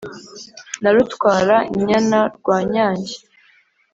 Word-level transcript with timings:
na 0.81 0.89
rutwara 0.95 1.57
nyana 1.87 2.19
rwa 2.35 2.57
nyange 2.71 3.15